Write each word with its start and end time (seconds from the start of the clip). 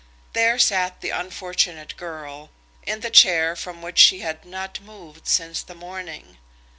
There 0.33 0.57
sat 0.57 1.01
the 1.01 1.11
unfortunate 1.11 1.95
girl, 1.95 2.49
in 2.81 3.01
the 3.01 3.11
chair 3.11 3.55
from 3.55 3.83
which 3.83 3.99
she 3.99 4.21
had 4.21 4.45
not 4.45 4.79
moved 4.81 5.27
since 5.27 5.61
the 5.61 5.75
morning. 5.75 6.39